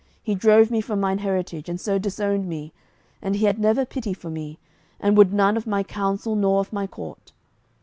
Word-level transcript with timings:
He 0.23 0.33
drove 0.33 0.71
me 0.71 0.81
from 0.81 0.99
mine 0.99 1.19
heritage, 1.19 1.69
and 1.69 1.79
so 1.79 1.99
disowned 1.99 2.47
me, 2.47 2.73
and 3.21 3.35
he 3.35 3.45
had 3.45 3.59
never 3.59 3.85
pity 3.85 4.15
for 4.15 4.31
me, 4.31 4.57
and 4.99 5.15
would 5.15 5.31
none 5.31 5.55
of 5.55 5.67
my 5.67 5.83
council 5.83 6.35
nor 6.35 6.59
of 6.59 6.73
my 6.73 6.87
court. 6.87 7.31